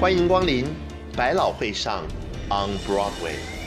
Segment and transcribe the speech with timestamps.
[0.00, 0.64] 欢迎光临
[1.14, 2.06] 百老汇上
[2.48, 3.59] On Broadway。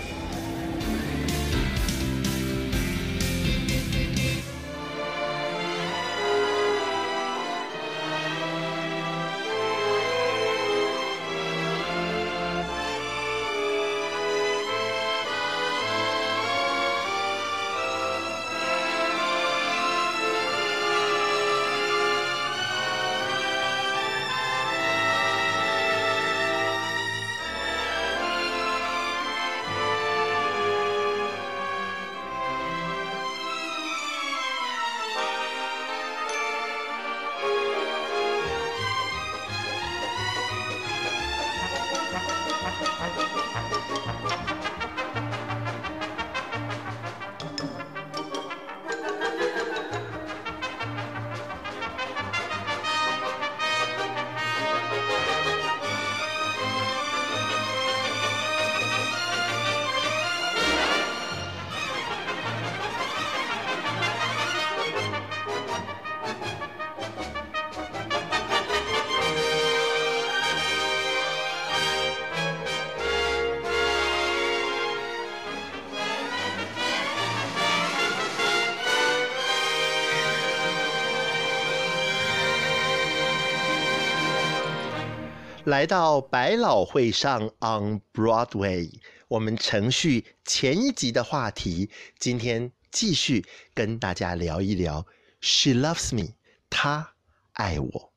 [85.73, 88.91] 来到百老汇上 On Broadway，
[89.27, 93.43] 我们程序前一集的话题，今天继续
[93.73, 95.07] 跟大家聊一聊
[95.41, 96.35] She Loves Me，
[96.69, 97.15] 她
[97.53, 98.13] 爱我。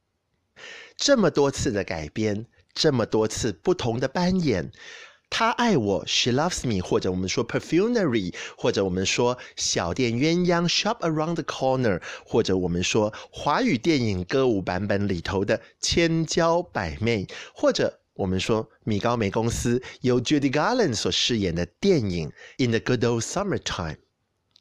[0.98, 4.70] 这么多次的改编，这么多次不同的扮演。
[5.28, 23.98] 她爱我，She loves me，或者我们说 perfumery，或者我们说小店鸳鸯 Shop around the corner，或者我们说华语电影歌舞版本里头的千娇百媚，或者我们说米高梅公司由 Judy Garland 所饰演的电影 In the Good Old Summertime，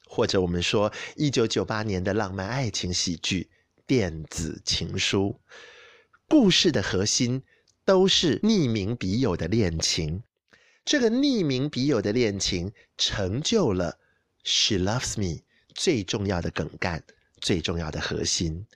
[0.06, 3.48] 或者我们说一九九八年的浪漫爱情喜剧
[3.86, 5.40] 电子情书，
[6.28, 7.44] 故事的核心
[7.86, 10.22] 都是匿名笔友的恋情。
[10.86, 13.98] 这个匿名笔友的恋情成就了
[14.44, 15.42] She Loves Me
[15.74, 17.02] 最重要的梗概、
[17.40, 18.66] 最重要的核心，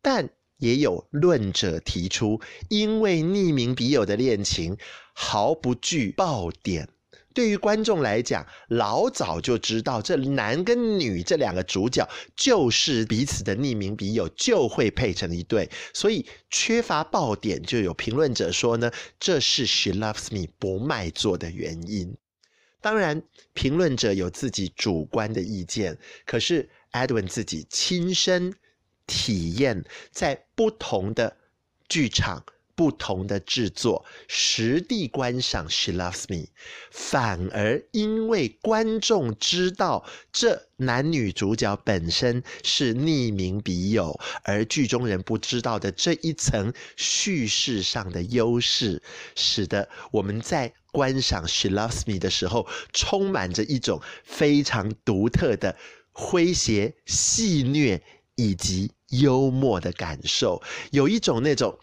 [0.00, 4.78] 但也有论者提出，因为匿名笔友的恋情
[5.12, 6.88] 毫不具爆点。
[7.36, 22.16] 对于观众来讲，老早就知道这男跟女这两个主角就是彼此的匿名笔友，就会配成一对，所以缺乏爆点，就有评论者说呢，这是 She Loves Me 不卖座的原因。
[22.80, 23.22] 当然，
[23.52, 28.54] 评论者有自己主观的意见，可是 Edwin 自己亲身
[29.06, 31.36] 体验，在不同的
[31.86, 32.46] 剧场。
[32.76, 36.44] 不同的制作，实地观赏《She Loves Me》，
[36.90, 49.02] 反而因为观众知道这男女主角本身是匿名笔友，而剧中人不知道的这一层叙事上的优势，
[49.34, 55.76] 使得我们在观赏《She Loves Me》的时候，充满着一种非常独特的
[56.12, 58.02] 诙谐、戏谑
[58.34, 58.92] 以及。
[59.10, 61.78] 幽默的感受，有一种那种，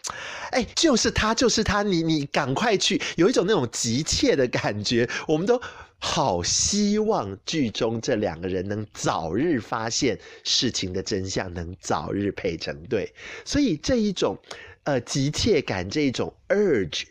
[0.50, 5.08] 哎，就是他，就是他，你你赶快去，有一种那种急切的感觉。
[5.26, 5.58] 我们都
[5.98, 13.14] 好希望剧中这两个人能早日发现事情的真相，能早日配成对。
[13.46, 14.38] 所以这一种
[14.82, 17.04] 呃急切感，这一种 urge，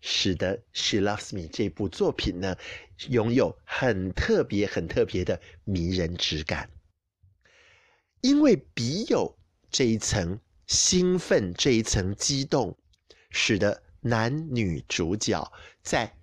[0.00, 2.56] 使得《She Loves Me》这部作品呢，
[3.10, 6.70] 拥有很特别、很特别的迷人质感，
[8.22, 9.36] 因为笔友。
[9.72, 12.76] 这一层兴奋，这一层激动，
[13.30, 15.50] 使得男女主角
[15.82, 16.14] 在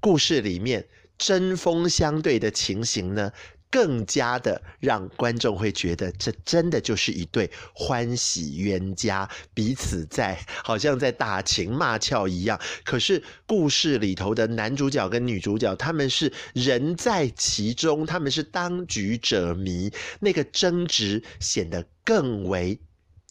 [0.00, 0.88] 故事里面
[1.18, 3.30] 针锋相对的情形呢，
[3.70, 12.58] 更加的让观众会觉得，这真的就是一对欢喜冤家，彼此在好像在打情骂俏一样。
[12.84, 22.80] 可是故事里头的男主角跟女主角，他们是人在其中，他们是当局者迷，那个争执显得更为。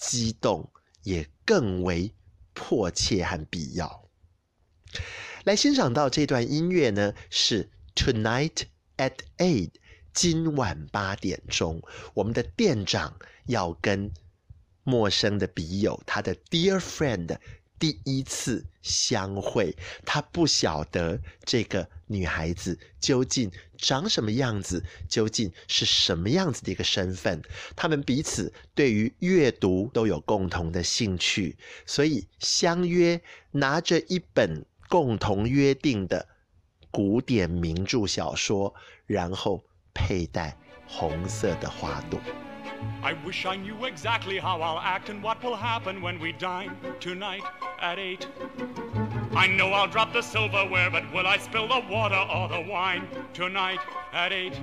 [0.07, 0.71] 激动
[1.03, 2.13] 也更为
[2.53, 4.09] 迫切和必要。
[5.43, 8.63] 来欣赏到这段音乐呢，是 Tonight
[8.97, 9.71] at eight，
[10.13, 11.81] 今晚八点钟，
[12.13, 13.17] 我们的店长
[13.47, 14.11] 要跟
[14.83, 17.37] 陌生的笔友，他的 dear friend。
[17.83, 19.75] 第一次相会，
[20.05, 27.41] 他不晓得这个女孩子究竟长什么样子，究竟是什么样子的一个身份。
[27.75, 33.21] 他们彼此对于阅读都有共同的兴趣，所以相约
[33.51, 36.25] 拿着一本共同约定的
[36.89, 38.73] 古典名著小说，
[39.05, 39.61] 然后
[39.93, 40.57] 佩戴
[40.87, 42.17] 红色的花朵。
[43.01, 47.43] I wish I knew exactly how I'll act and what will happen when we dine tonight
[47.81, 48.27] at eight.
[49.35, 53.07] I know I'll drop the silverware, but will I spill the water or the wine
[53.33, 53.79] tonight
[54.13, 54.53] at eight?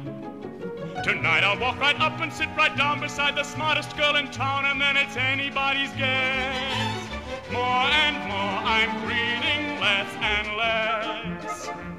[1.03, 4.67] Tonight I'll walk right up and sit right down beside the smartest girl in town,
[4.67, 7.09] and then it's anybody's guess.
[7.53, 11.90] More and more I'm breathing less and less.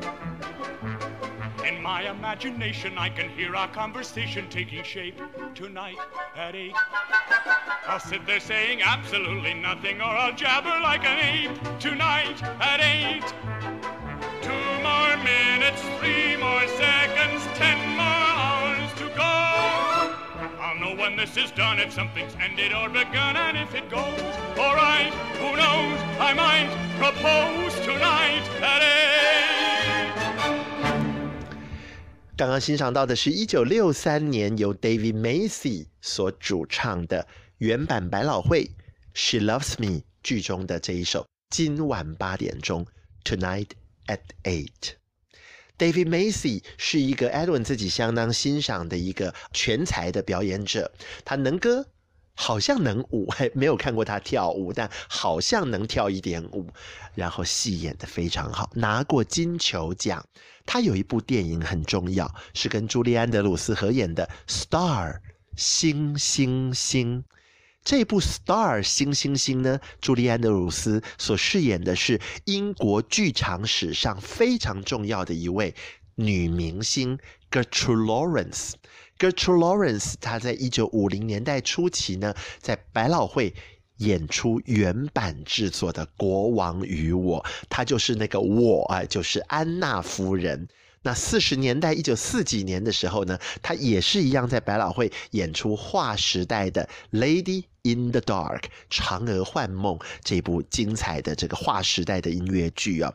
[1.82, 5.20] In my imagination, I can hear our conversation taking shape
[5.56, 5.98] tonight
[6.36, 6.76] at eight.
[7.88, 13.26] I'll sit there saying absolutely nothing, or I'll jabber like an ape tonight at eight.
[14.44, 19.34] Two more minutes, three more seconds, ten more hours to go.
[20.62, 24.22] I'll know when this is done, if something's ended or begun, and if it goes
[24.60, 25.12] all right,
[25.42, 26.00] who knows?
[26.20, 26.70] I might
[27.00, 29.61] propose tonight at eight.
[32.42, 37.28] 刚刚欣赏到的是一九六三年由 David Macy 所主唱的
[37.60, 38.64] 原版百老汇
[39.14, 41.22] 《She Loves Me》剧中的这一首
[41.52, 42.84] 《今晚八点钟》
[43.24, 43.68] Tonight
[44.08, 44.96] at Eight。
[45.78, 50.92] David Macy 是一个 Edwin 自己相当欣赏的一个全才的表演者，
[51.24, 51.86] 他能歌。
[52.34, 56.68] 好像能舞，还 没有看过他跳舞，但好像能跳一点舞。
[57.14, 60.26] 然后戏演得非常好，拿过金球奖。
[60.66, 65.14] 他有一部电影很重要，是跟朱莉安德鲁斯合演的《Star》
[65.56, 67.24] 星星星。
[67.84, 75.74] 这部《Star》星星星呢，朱莉安德鲁斯所饰演的是英国剧场史上非常重要的一位
[76.16, 77.18] 女明星
[77.50, 78.74] Gertrude Lawrence。
[79.18, 83.54] Gertrude Lawrence，她在一九五零年代初期呢，在百老汇
[83.98, 90.68] 演出原版制作的《国王与我》，她就是那个我啊，就是安娜夫人。
[91.04, 96.88] 那四十年代一九四几年的时候呢，她也是一样在百老汇演出划时代的
[97.20, 103.14] 《Lady in the Dark》嫦娥幻梦这部精彩的这个划时代的音乐剧啊。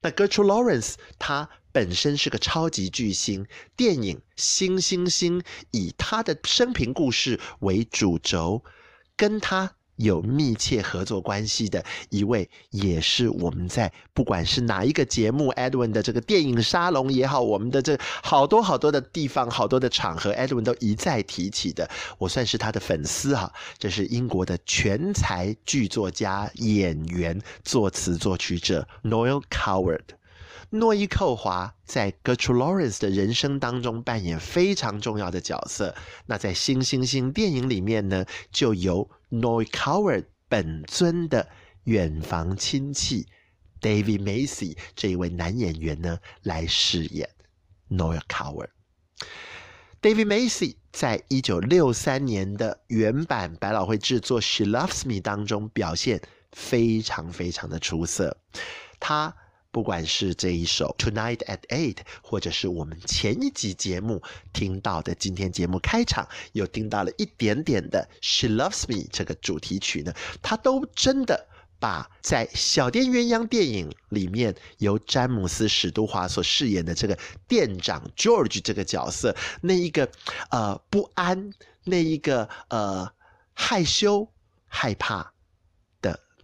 [0.00, 3.44] 那 Gertrude Lawrence 她本身是个超级巨星，
[3.76, 5.40] 电影《星星星》
[5.72, 8.64] 以他的生平故事为主轴，
[9.14, 21.90] 跟他有密切合作关系的一位，也是我们在不管是哪一个节目，Edwin 的这个电影沙龙也好，我们的这好多好多的地方、好多的场合，Edwin 都一再提起的。
[22.16, 30.00] 我算是他的粉丝哈，这是英国的全才剧作家、演员、作词作曲者 Noel Coward。
[30.70, 35.94] 诺伊·寇华在 Gertrude Lawrence 的人生当中扮演非常重要的角色。
[36.26, 41.48] 那在《星星星》电影里面呢，就由 Noel Coward 本尊的
[41.84, 43.26] 远房亲戚
[43.80, 47.28] David Macy 这一位男演员呢来饰演
[47.88, 48.70] Noel Coward。
[50.02, 56.20] David Macy 在一九六三年的原版百老汇制作《She Loves Me》当中表现
[56.52, 58.36] 非常非常的出色，
[58.98, 59.34] 他。
[59.76, 64.22] 不管是这一首《Tonight at Eight》，或者是我们前一集节目
[64.54, 71.46] 听到的，今天节目开场又听到了一点点的《She Loves Me》这个主题曲呢，他都真的
[71.78, 80.10] 把在《小店鸳鸯》电影里面由詹姆斯·史都华所饰演的这个店长 George 这个角色，那一个
[80.48, 81.52] 呃不安，
[81.84, 83.12] 那一个呃
[83.52, 84.26] 害羞、
[84.68, 85.34] 害怕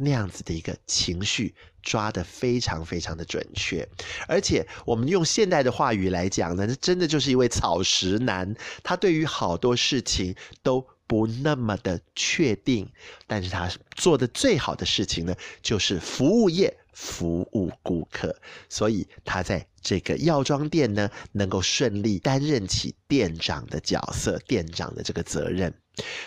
[0.02, 1.54] 那样子的一个情绪。
[1.82, 3.88] 抓得非常非常的准确，
[4.28, 8.54] 而且我们用现代的话语来讲呢，真的就是一位草食男。
[8.84, 10.32] 他对于好多事情
[10.62, 12.88] 都不那么的确定，
[13.26, 18.40] 但是他做的最好的事情呢，就是服务业服务顾客。
[18.68, 25.74] 所以他在这个药妆店呢，能够顺利担任起店长的角色，店长的这个责任。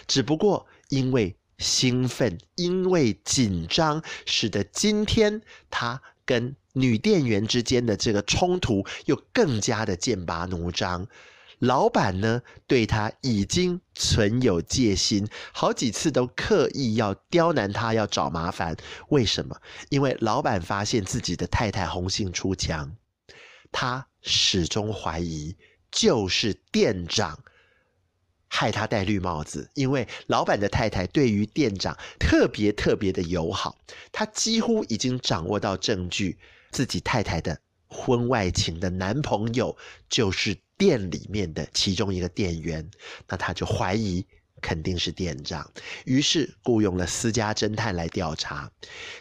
[0.05, 1.33] 只不过因为。
[1.57, 11.07] 兴奋，因为紧张，使得今天他跟女店员之间的这个冲突又更加的剑拔弩张。
[11.59, 18.75] 老板呢，对他已经存有戒心，好几次都刻意要刁难他，要找麻烦。
[19.07, 19.55] 为什么？
[19.87, 22.97] 因为老板发现自己的太太红杏出墙，
[23.71, 25.55] 他始终怀疑
[25.89, 27.39] 就是店长。
[28.57, 33.77] 害他戴绿帽子，因为老板的太太对于店长特别特别的友好，
[34.13, 36.37] 他几乎已经掌握到证据，
[36.71, 39.75] 自己太太的婚外情的男朋友
[40.07, 42.89] 就是店里面的其中一个店员，
[43.27, 44.25] 那他就怀疑
[44.65, 45.71] 肯定是店长，
[46.05, 48.71] 于是雇佣了私家侦探来调查。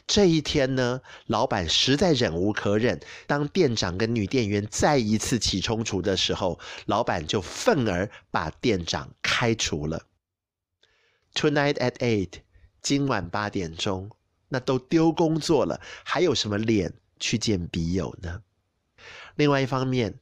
[0.07, 10.07] 这一天呢，老板实在忍无可忍，当店长跟女店员再一次起冲突的时候，老板就愤而把店长开除了。
[11.35, 12.41] Tonight at eight，
[12.81, 14.11] 今晚八点钟，
[14.49, 18.41] 那都丢工作了，还有什么脸去见笔友呢？
[19.37, 20.19] 另外一方面，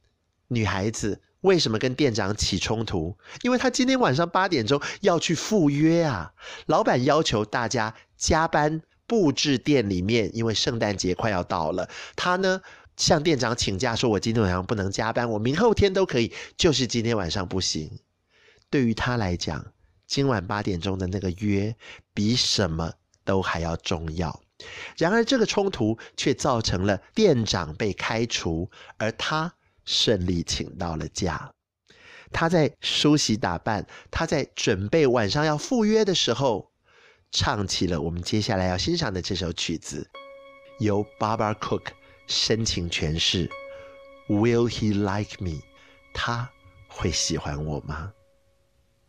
[0.48, 1.22] 女孩子。
[1.42, 3.16] 为什么跟店长起冲突？
[3.42, 6.32] 因为他今天晚上八点钟要去赴约啊！
[6.66, 11.88] 老板要求大家加班布置店里面，因为圣诞节快要到了。
[12.14, 12.60] 他呢
[12.96, 17.98] 向店长请假，说我今天晚上不能加班，我明后天都可以，就是今天晚上不行。
[18.70, 19.72] 对于他来讲，
[20.06, 21.74] 今晚八点钟的那个约
[22.14, 22.92] 比什么
[23.24, 24.40] 都还要重要。
[24.96, 29.54] 然而，这个冲突却造成了店长被开除，而他。
[29.84, 31.52] 顺利请到了假，
[32.30, 36.70] 他在梳洗打扮，他在准备晚上要赴约的时候，
[37.30, 40.08] 唱起了我们接下来要欣赏的这首曲子，
[40.78, 41.86] 由 Barbara Cook
[42.26, 43.50] 深情诠释。
[44.28, 45.62] Will he like me？
[46.14, 46.50] 他
[46.88, 48.12] 会喜欢我吗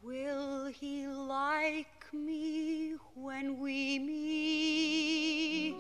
[0.03, 5.75] ？Will he like me when we meet?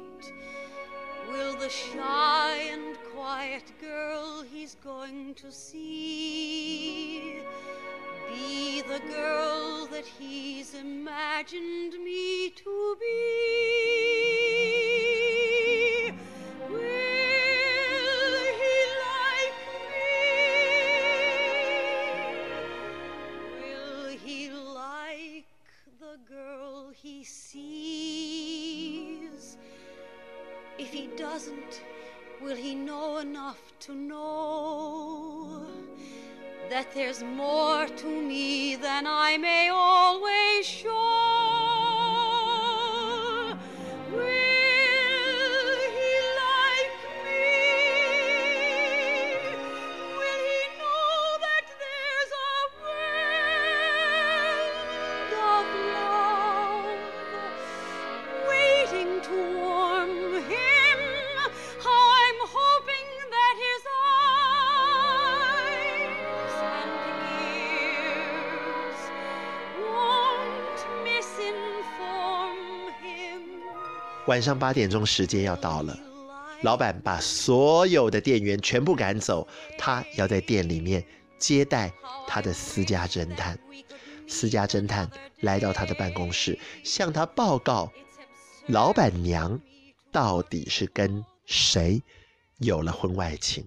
[1.29, 7.39] Will the shy and quiet girl he's going to see
[8.27, 13.05] be the girl that he's imagined me to be?
[16.69, 16.79] Will
[18.59, 18.75] he
[19.07, 20.11] like me?
[23.61, 25.47] Will he like
[26.01, 28.75] the girl he sees?
[30.77, 31.81] If he doesn't,
[32.43, 35.65] will he know enough to know
[36.69, 40.92] that there's more to me than I may always show?
[74.27, 75.99] 晚上八点钟时间要到了，
[76.61, 79.45] 老板把所有的店员全部赶走，
[79.77, 81.03] 他要在店里面
[81.37, 81.91] 接待
[82.25, 83.59] 他的私家侦探。
[84.25, 85.11] 私家侦探
[85.41, 87.91] 来到他的办公室，向他报告，
[88.67, 89.59] 老板娘
[90.09, 92.01] 到底是跟谁
[92.59, 93.65] 有了婚外情？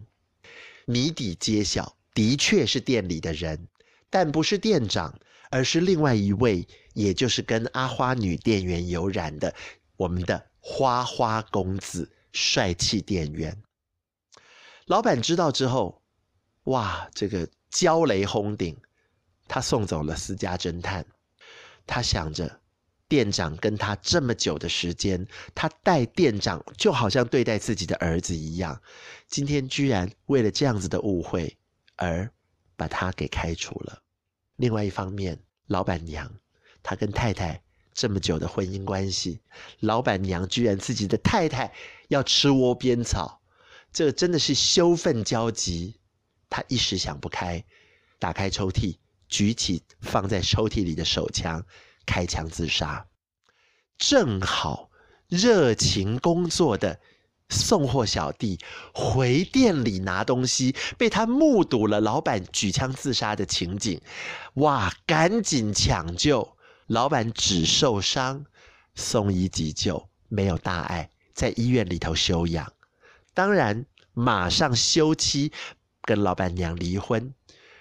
[0.87, 3.69] 谜底揭晓，的确是店里的人，
[4.09, 5.19] 但不是店长，
[5.51, 9.55] 而是另外一位，也就是跟阿花女店员有染的
[9.97, 13.63] 我们的花花公子，帅气店员。
[14.87, 16.03] 老板知道之后，
[16.65, 18.77] 哇，这个焦雷轰顶，
[19.49, 21.05] 他送走了私家侦探，
[21.87, 22.61] 他想着。
[23.09, 25.25] 店长跟他这么久的时间，
[25.55, 28.83] 他待店长就好像对待自己的儿子一样。
[29.29, 31.57] 今天居然为了这样子的误会
[31.95, 32.29] 而
[32.75, 34.03] 把他给开除了。
[34.57, 36.29] 另外一方面，老板娘
[36.83, 37.63] 她跟太太
[37.97, 39.41] 这么久的婚姻关系，
[39.81, 41.73] 老板娘居然自己的太太
[42.09, 43.41] 要吃窝边草，
[43.91, 45.99] 这真的是羞愤交集。
[46.51, 47.65] 他一时想不开，
[48.19, 48.99] 打开抽屉，
[49.29, 51.65] 举起放在抽屉里的手枪。
[52.05, 53.09] 开枪自杀，
[53.99, 54.91] 正好
[55.27, 57.01] 热情工作的
[57.49, 58.61] 送货小弟
[58.95, 64.01] 回店里拿东西，被他目睹了老板举枪自杀的情景，
[64.55, 64.95] 哇！
[65.05, 66.56] 赶紧抢救，
[66.87, 68.45] 老板只受伤，
[68.95, 72.73] 送医急救，没有大碍，在医院里头休养。
[73.35, 75.53] 当然，马上休妻，
[76.03, 77.35] 跟老板娘离婚，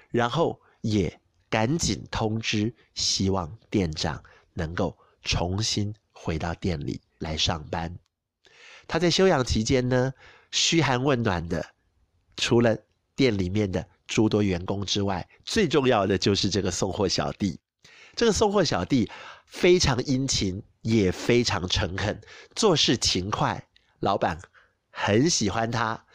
[0.09, 1.19] 然后也。
[1.47, 4.21] 赶紧通知，希望店长
[4.55, 7.97] 能够重新回到店里来上班。
[8.87, 10.11] 他在休养期间呢，
[10.51, 11.65] 嘘寒问暖的，
[12.35, 12.75] 除了
[13.15, 17.57] 店里面的诸多员工之外，最重要的就是这个送货小弟。
[18.15, 19.11] 这个送货小弟
[19.45, 22.21] 非常殷勤，也非常诚恳，
[22.55, 23.67] 做事勤快，
[23.99, 24.39] 老板
[24.89, 26.05] 很喜欢他。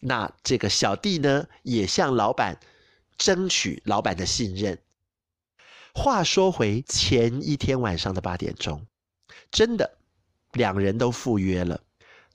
[0.00, 2.58] 那这个小弟呢，也向老板
[3.18, 4.78] 争取老板的信任。
[5.92, 8.86] 话说回前一天晚上的八点钟，
[9.50, 9.98] 真的，
[10.52, 11.80] 两人都赴约了。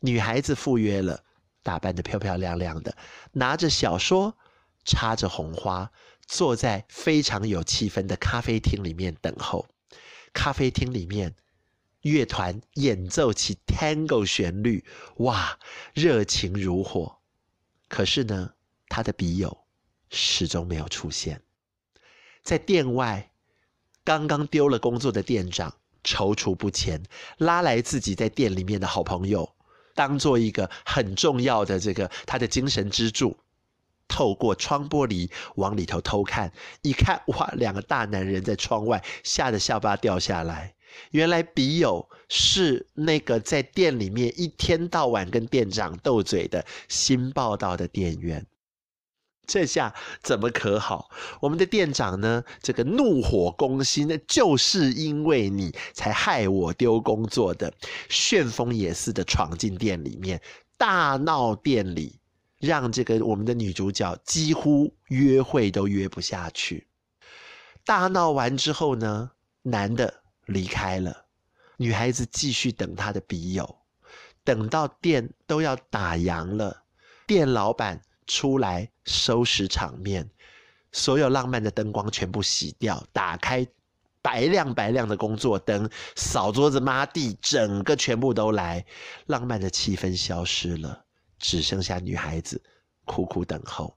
[0.01, 1.23] 女孩子赴约了，
[1.63, 2.95] 打扮得漂漂亮亮的，
[3.31, 4.37] 拿着小说，
[4.83, 5.89] 插着红花，
[6.27, 9.67] 坐在非常有气氛的咖啡厅里面等候。
[10.33, 11.35] 咖啡厅里面，
[12.01, 14.83] 乐团演奏起 Tango 旋律，
[15.17, 15.57] 哇，
[15.93, 17.19] 热情如火。
[17.87, 18.53] 可是呢，
[18.89, 19.65] 他的笔友
[20.09, 21.41] 始终没有出现。
[22.43, 23.31] 在店外，
[24.03, 27.01] 刚刚丢了工作的店长踌躇不前，
[27.37, 29.55] 拉来自己在店里面的好朋友，
[29.93, 33.37] 当做一个很重要的这个他的精神支柱。
[34.07, 40.73] 透过窗玻璃往里头偷看，一看，哇，两个大男人在窗外，吓得下巴掉下来。
[41.11, 48.45] 原来笔友是那个在店里面一天到晚跟店长斗嘴的新报道的店员。
[49.47, 49.93] 这下
[50.23, 51.11] 怎么可好？
[51.39, 52.43] 我们的店长呢？
[52.63, 57.71] 这个怒火攻心，那就是因为你才害我丢工作的，
[58.09, 60.41] 旋风也似的闯进店里面，
[60.77, 62.19] 大闹店里，
[62.65, 66.87] 让这个我们的女主角几乎约会都约不下去。
[67.85, 69.31] 大闹完之后呢，
[69.61, 70.13] 男的
[70.47, 71.25] 离开了，
[71.77, 73.77] 女孩子继续等她的笔友，
[74.43, 76.83] 等到店都要打烊了，
[77.25, 78.01] 店老板。
[78.27, 80.27] 出来收拾场面，
[80.91, 83.67] 所有浪漫的灯光全部洗掉，打开
[84.19, 88.83] 白亮白亮的工作灯，扫桌子抹地，整个全部都来，
[89.27, 91.04] 浪漫的气氛消失了，
[91.47, 92.59] 只剩下女孩子
[93.05, 93.95] 苦苦等候。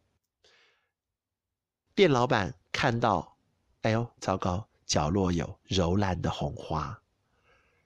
[1.94, 3.38] 店老板看到，
[3.80, 7.00] 哎呦，糟糕，角落有柔烂的红花。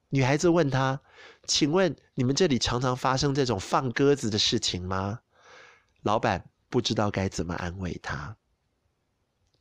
[0.09, 1.01] 女孩子问他
[1.47, 5.21] ：“请问你们这里常常发生这种放鸽子的事情吗？”
[6.03, 8.37] 老板不知道该怎么安慰她，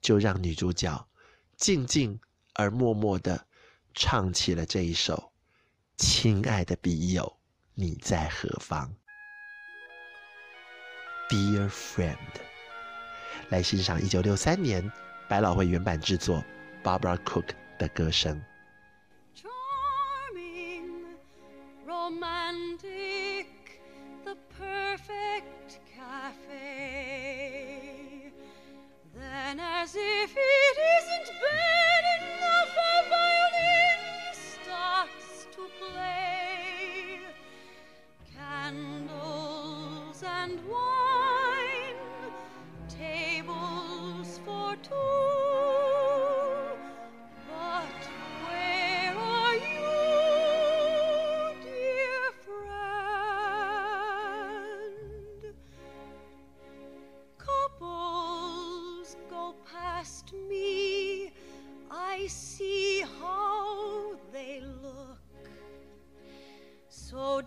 [0.02, 1.08] 就让女主角
[1.56, 2.20] 静静
[2.56, 3.46] 而默默地
[3.94, 5.32] 唱起了这一首
[6.04, 7.38] 《亲爱的笔友，
[7.76, 8.90] 你在何方》
[11.32, 12.18] ，Dear Friend，
[13.48, 14.92] 来欣赏一九六三年
[15.30, 16.44] 百老汇原版制作
[16.84, 18.42] Barbara Cook 的歌声。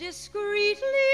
[0.05, 1.14] discreetly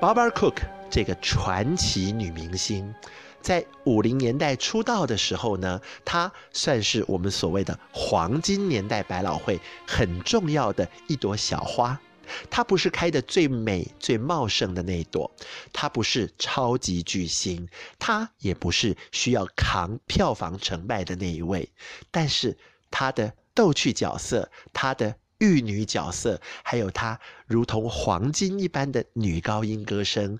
[0.00, 0.58] Barbara Cook
[0.88, 2.94] 这个传奇女明星，
[3.42, 9.58] 在五零年代出道的时候呢，她算是我们所谓的黄金年代百老汇
[9.88, 12.00] 很重要的一朵小花。
[12.48, 15.28] 她不是开的最美最茂盛的那一朵，
[15.72, 21.68] 她不是超级巨星，她也不是需要扛票房成败的那一位。
[22.12, 22.56] 但是
[22.88, 25.16] 她的逗趣角色，她的。
[25.38, 30.38] 玉女角色，还有她如同黄金一般的女高音歌声，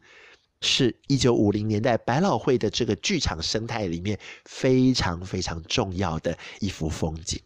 [0.61, 7.41] 是一九五零年代百老汇的这个剧场生态里面非常非常重要的一幅风景。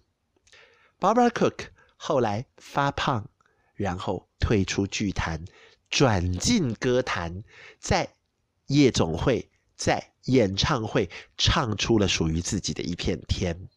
[0.98, 3.28] Barbara Cook 后来发胖，
[3.74, 5.44] 然后退出剧坛，
[5.90, 7.44] 转进歌坛，
[7.78, 8.14] 在
[8.68, 13.68] 夜总会、在演唱会唱出了属于自己的一片天。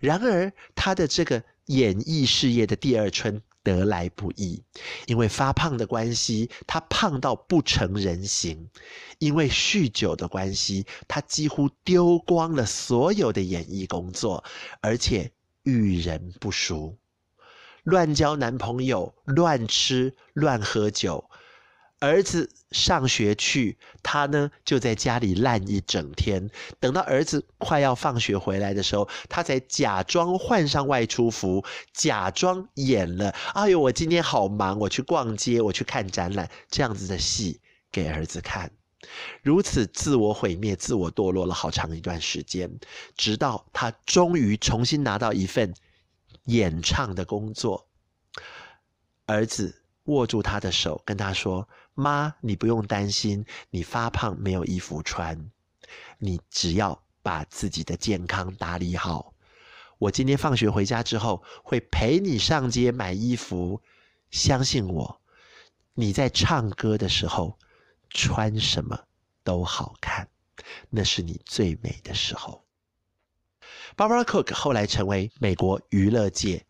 [0.00, 1.44] 然而，她的这个。
[1.66, 4.62] 演艺事业的第二春得来不易，
[5.06, 8.56] 因为发胖的关系，他胖到不成人形；
[9.18, 14.42] 因为酗酒的关系，他几乎丢光了所有的演艺工作，
[14.80, 15.30] 而且
[15.62, 16.98] 遇人不淑，
[17.84, 21.30] 乱交男朋友，乱吃，乱喝酒，
[22.02, 26.50] 儿子上学去，他呢就在家里烂一整天。
[26.80, 33.30] 等到儿子快要放学回来的时候，他才假装换上外出服，假装演了。
[33.54, 37.60] 哎呦，我今天好忙，我去逛街，我去看展览，这样子的戏
[37.92, 38.72] 给儿子看。
[39.40, 42.68] 如此自我毁灭、自我堕落了好长一段时间，
[43.16, 45.72] 直到他终于重新拿到一份
[46.46, 47.86] 演唱的工作。
[49.26, 55.50] 儿子握住他的手，跟他说：“妈，你不用担心，你发胖没有衣服穿，
[56.18, 59.34] 你只要把自己的健康打理好。
[59.98, 63.80] 我今天放学回家之后，会陪你上街买衣服。
[64.30, 65.20] 相信我，
[65.94, 67.58] 你在唱歌的时候。”
[68.14, 69.06] 穿什么
[69.42, 70.28] 都好看，
[70.90, 72.62] 那是你最美的时候。
[73.96, 76.66] Barbara Cook 后来成为美国娱乐界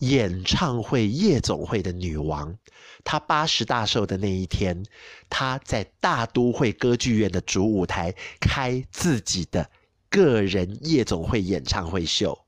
[0.00, 2.56] 演唱会夜总会的女王。
[3.04, 4.84] 她八十大寿的那一天，
[5.28, 9.70] 她在大都会歌剧院的主舞台开自己的
[10.08, 12.38] 个人夜总会演唱会秀。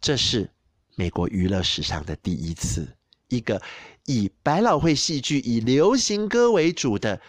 [0.00, 0.50] 这是
[0.94, 2.88] 美国娱乐史上的第一次，
[3.28, 3.60] 一个
[4.04, 7.20] 以百老汇戏剧以流行歌为主的。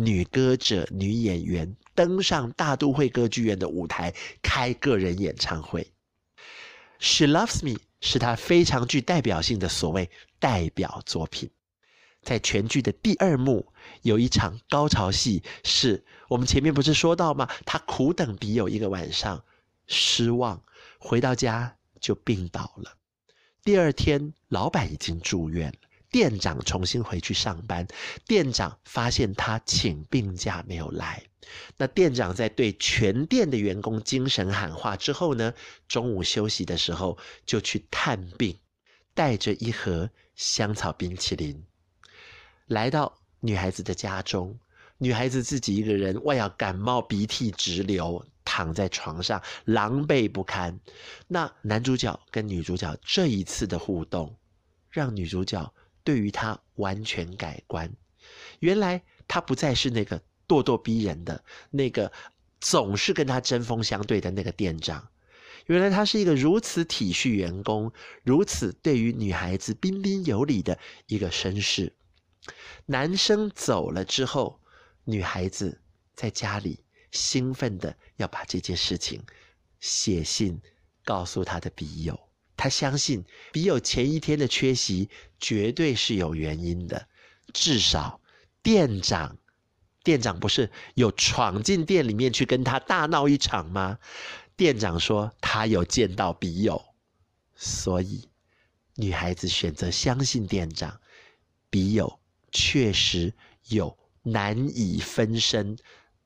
[0.00, 5.90] 女歌者、女演员登上大都会歌剧院的舞台开个人演唱会。
[7.00, 11.50] She Loves Me 是他非常具代表性的所谓代表作品。
[12.22, 17.48] 在全剧的第二幕有一场高潮戏，是我们前面不是说到吗？
[17.64, 19.42] 他苦等笔友一个晚上，
[19.86, 20.62] 失望，
[20.98, 22.96] 回到家就病倒了。
[23.62, 25.87] 第二天，老板已经住院了。
[26.10, 27.86] 店长重新回去上班，
[28.26, 31.22] 店长发现他请病假没有来。
[31.76, 35.54] 那店长在对全店的员工精神喊话之后呢，
[35.86, 37.16] 中午休息的时候
[37.46, 38.58] 就去探病，
[39.14, 41.64] 带着一盒香草冰淇淋，
[42.66, 44.58] 来到女孩子的家中。
[44.98, 50.78] 女孩子自己一个人，外要感冒鼻涕直流，躺在床上狼狈不堪。
[51.28, 54.36] 那男主角跟女主角这一次的互动，
[54.90, 55.72] 让女主角。
[56.08, 57.92] 对于他完全改观，
[58.60, 60.18] 原来他不再是那个
[60.48, 62.10] 咄咄逼人的那个
[62.62, 65.06] 总是跟他针锋相对的那个店长，
[65.66, 67.92] 原来他是一个如此体恤员工、
[68.22, 71.92] 如此对于女孩子彬彬有礼的一个绅士。
[72.86, 74.62] 男生走了之后，
[75.04, 75.78] 女孩子
[76.14, 79.22] 在家里兴奋的要把这件事情
[79.78, 80.58] 写信
[81.04, 82.27] 告诉他的笔友。
[82.58, 87.08] 他相信笔友前一天的缺席绝对是有原因的，
[87.54, 88.20] 至少
[88.62, 89.38] 店长，
[90.02, 93.98] 店长不是有闯进店里面去跟他大闹一场吗？
[94.56, 96.84] 店长说他有见到笔友，
[97.54, 98.28] 所以
[98.96, 101.00] 女孩子选择相信店长，
[101.70, 102.18] 笔友
[102.50, 103.32] 确实
[103.68, 105.78] 有难以分身、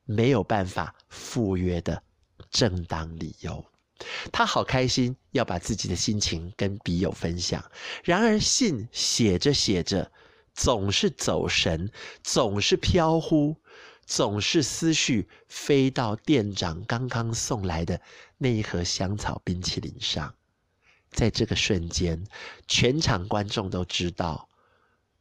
[0.07, 2.03] 没有办法赴约的
[2.51, 3.65] 正当理由。
[4.33, 7.65] 他好开心，要把自己的心情跟笔友分享。
[8.05, 10.11] 然而信写着写着，
[10.55, 11.91] 总是走神，
[12.23, 13.57] 总是飘忽，
[14.05, 18.01] 总是思绪飞到店长刚刚送来的
[18.39, 20.35] 那一盒香草冰淇淋上。
[21.11, 22.25] 在这个瞬间，
[22.67, 24.49] 全场观众都知道，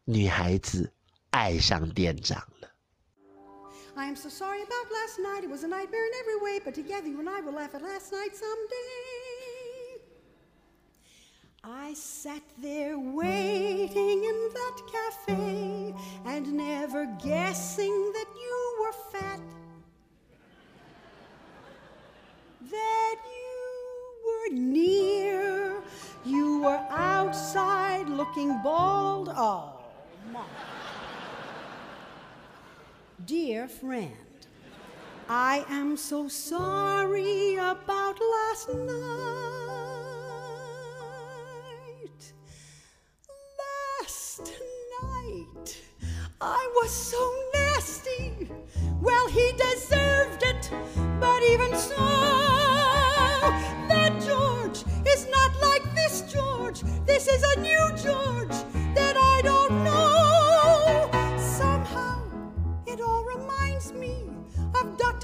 [0.06, 0.94] 女孩子
[1.30, 2.48] 爱上店长。
[3.96, 5.44] I am so sorry about last night.
[5.44, 7.82] It was a nightmare in every way, but together you and I will laugh at
[7.82, 10.02] last night someday.
[11.64, 15.94] I sat there waiting in that cafe
[16.26, 19.40] and never guessing that you were fat.
[22.72, 25.82] that you were near.
[26.26, 29.30] You were outside looking bald.
[29.36, 29.74] Oh,
[30.32, 30.71] my.
[33.26, 34.48] Dear friend,
[35.30, 38.88] I am so sorry about last night.
[44.00, 44.54] Last
[45.04, 45.82] night,
[46.40, 48.50] I was so nasty.
[49.02, 50.72] Well, he deserved it,
[51.20, 51.98] but even so,
[53.88, 56.82] that George is not like this George.
[57.06, 58.51] This is a new George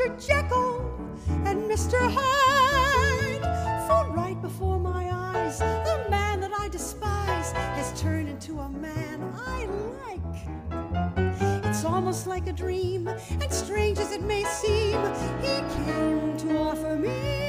[0.07, 0.25] Dr.
[0.25, 1.11] Jekyll
[1.45, 1.97] and Mr.
[1.99, 3.41] Hyde.
[3.87, 9.33] For right before my eyes, the man that I despise has turned into a man
[9.35, 9.65] I
[9.99, 11.65] like.
[11.65, 14.97] It's almost like a dream, and strange as it may seem,
[15.41, 17.46] he came to offer me.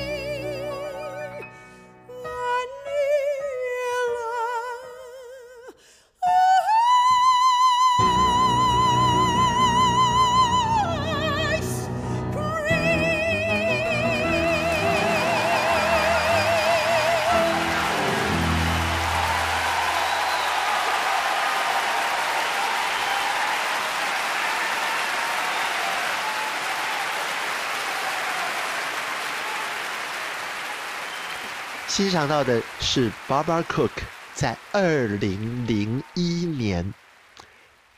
[31.98, 33.90] 欣赏到的是 Barbara Cook
[34.32, 36.94] 在二零零一年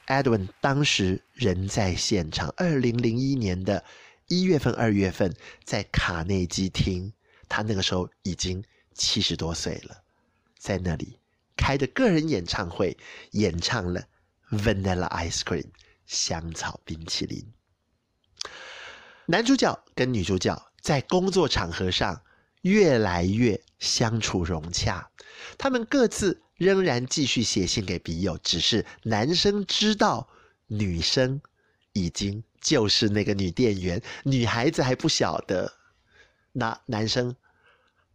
[0.07, 2.49] ，Edwin 当时人在现场。
[2.57, 3.85] 二零零一年的
[4.27, 7.13] 一月份、二月份，在卡内基厅，
[7.47, 10.03] 他那个时候已经七十多岁了，
[10.57, 11.19] 在那里
[11.55, 12.97] 开的个人演唱会，
[13.33, 14.05] 演唱了
[14.59, 15.65] 《Vanilla Ice Cream》
[16.07, 17.53] 香草冰淇淋。
[19.27, 22.23] 男主角跟女主角在工作场合上
[22.63, 25.11] 越来越相处融洽，
[25.57, 30.29] 他们各自仍然继续写信给笔友，只是男生知道
[30.67, 31.41] 女生
[31.93, 35.73] 已经就是那个女店员，女孩子还不晓得。
[36.53, 37.35] 那男生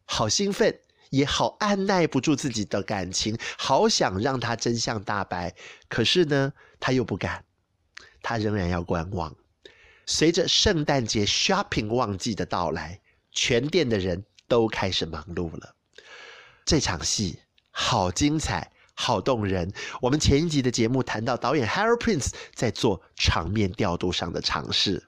[0.03, 0.77] 好兴奋，
[1.10, 5.55] 也好按捺不住自己的感情，好想让她真相大白，
[5.88, 7.43] 可是呢，他又不敢，
[8.21, 9.36] 他仍然要观望。
[10.05, 15.75] 随着圣诞节 shopping 旺季的到来，全店的人都开始忙碌了。
[16.65, 17.39] 这场戏
[17.71, 19.71] 好精彩，好动人。
[20.01, 25.08] 我们前一集的节目谈到导演 Harold Prince 在做场面调度上的尝试。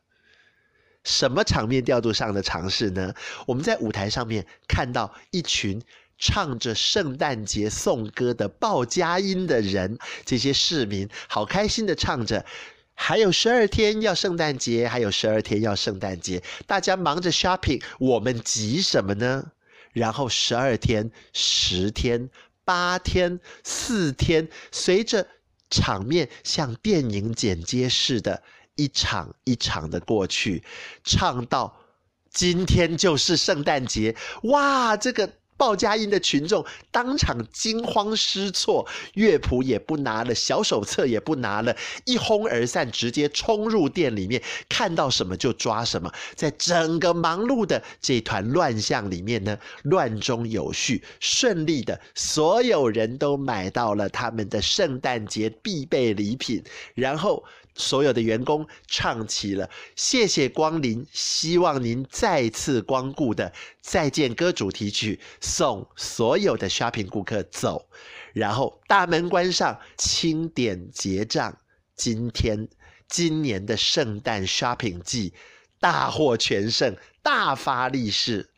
[1.03, 3.13] 什么场面调度上的尝试呢？
[3.45, 5.81] 我们在舞台上面看到一群
[6.17, 12.45] 唱着圣诞节颂歌的报佳音的人，这些市民好开心的唱着。
[12.99, 19.51] 还有十二天要圣诞节，还有十二天要圣诞节，大家忙着 shopping，我们急什么呢？
[19.93, 22.27] 然后十二天、十天、
[22.65, 25.27] 八天、四天，随着
[25.69, 28.41] 场面像电影剪接似的，
[28.75, 30.63] 一场一场的过去，
[31.03, 31.77] 唱到
[32.31, 35.29] 今天就是圣诞节，哇，这个。
[35.57, 46.11] 报佳音的群众当场惊慌失措，乐谱也不拿了，小手册也不拿了，一哄而散，直接冲入店里面，看到什么就抓什么。
[46.35, 57.43] 在整个忙碌的这团乱象里面呢，乱中有序，顺利的，所有人都买到了他们的圣诞节必备礼品，然后。
[57.77, 67.87] 所有的员工唱起了“谢谢光临，希望您再次光顾”的再见歌主题曲，送所有的 shopping 顾客走，
[68.33, 71.57] 然后大门关上，清点结账。
[71.95, 72.67] 今天
[73.07, 75.33] 今年的圣诞 shopping 季
[75.79, 78.51] 大获全胜，大发利市。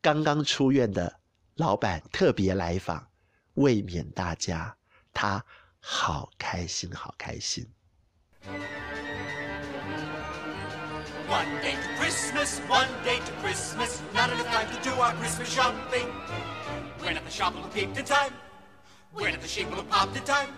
[0.00, 1.18] 刚刚出院的
[1.54, 3.08] 老板特别来访，
[3.54, 4.76] 慰勉大家，
[5.12, 5.44] 他
[5.80, 7.66] 好开心，好开心。
[11.28, 16.06] One day to Christmas, one day to Christmas, not enough time to do our Christmas shopping.
[17.02, 18.32] We're not the shop who peeped in time.
[19.12, 20.48] We're not the sheep who popped in time.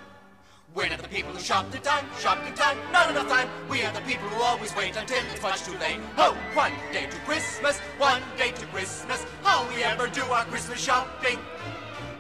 [0.73, 3.49] We're not the people who shopped in time, shopped in time, not enough time.
[3.69, 5.99] We are the people who always wait until it's much too late.
[6.17, 9.27] Oh, one day to Christmas, one day to Christmas.
[9.43, 11.39] How we ever do our Christmas shopping?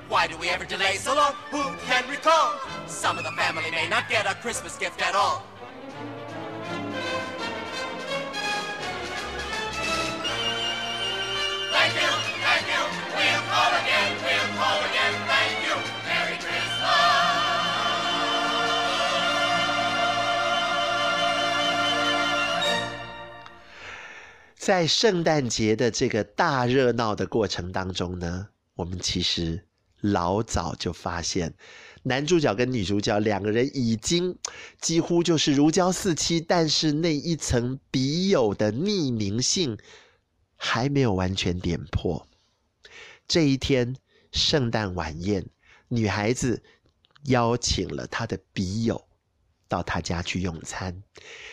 [0.08, 1.34] Why do we ever delay so long?
[1.52, 2.58] Who can recall?
[2.88, 5.46] Some of the family may not get a Christmas gift at all.
[24.56, 29.64] 在圣诞节的这个大热闹的过程当中呢，我们其实
[30.00, 31.52] 老早就发现，
[32.04, 34.38] 男主角跟女主角两个人已经
[34.80, 39.76] 几乎就是如胶似漆，但是那一层笔友的匿名性。
[40.62, 42.28] 还没有完全点破。
[43.26, 43.96] 这一天，
[44.30, 45.46] 圣诞晚宴，
[45.88, 46.62] 女孩子
[47.24, 49.08] 邀请了她的笔友
[49.68, 51.02] 到她家去用餐，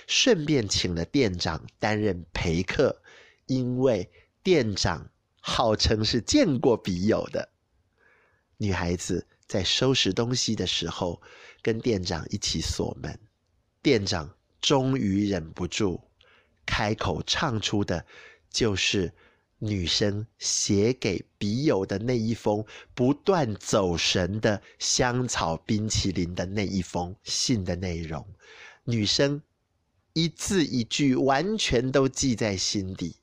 [0.07, 3.01] 顺便请了店长担任陪客，
[3.45, 4.11] 因为
[4.43, 7.47] 店长号称是见过笔友的。
[8.57, 11.21] 女孩子在收拾东西的时候，
[11.61, 13.17] 跟店长一起锁门。
[13.81, 16.01] 店长终于忍不住
[16.65, 18.05] 开口唱出的。
[18.49, 19.13] 就是
[19.59, 28.27] 女生写给笔友的那一封不断走神的香草冰淇淋的那一封信的内容，
[28.83, 29.41] 女生
[30.13, 33.17] 一字一句完全都记在心底。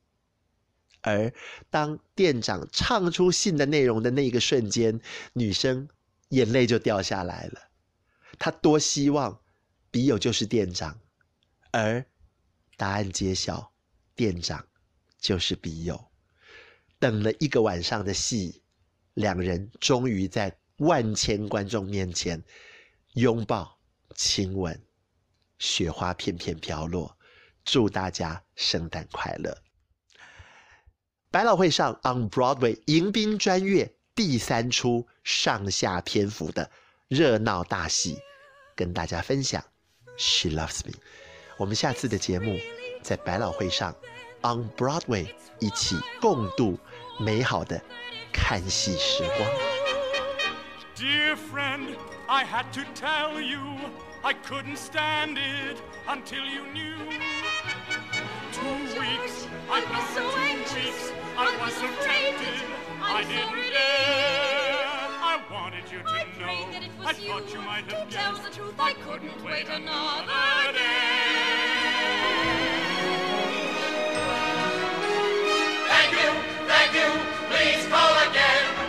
[1.02, 1.32] 而
[1.68, 5.00] 当店长唱出信的内容的那个瞬间，
[5.34, 5.88] 女生
[6.30, 7.60] 眼泪就掉下来了。
[8.38, 9.40] 她多希望
[9.90, 10.98] 笔友就是店长，
[11.70, 12.04] 而
[12.76, 13.70] 答案揭晓，
[14.16, 14.66] 店长。
[15.24, 16.10] 就是笔友，
[16.98, 18.60] 等了一个晚上的戏，
[19.14, 22.44] 两人终于在万千观众面前
[23.14, 23.78] 拥抱、
[24.14, 24.78] 亲吻，
[25.58, 27.16] 雪花片片飘落，
[27.64, 29.56] 祝大家圣诞快乐。
[31.30, 36.70] 百老汇上 On Broadway 迎宾专乐第三出上下篇幅的
[37.08, 38.18] 热闹大戏，
[38.76, 39.64] 跟大家分享。
[40.18, 40.92] She loves me。
[41.56, 42.58] 我们下次的节目
[43.02, 43.96] 在百老汇上
[44.43, 45.27] On Broadway
[45.59, 46.77] 一起共度
[47.19, 47.81] 美好的
[48.31, 49.49] 看戏时光。
[50.95, 51.95] Dear friend,
[52.27, 53.59] I had to tell you
[54.21, 55.77] I couldn't stand it
[56.07, 56.97] until you knew.
[58.51, 62.63] Two weeks, I was so anxious, I was so tempted,
[63.01, 64.89] I didn't dare.
[65.21, 68.43] I wanted you to know, I thought you might have Tell guessed.
[68.43, 71.52] the truth, I couldn't wait another Another
[76.94, 77.10] do,
[77.50, 78.83] please call again.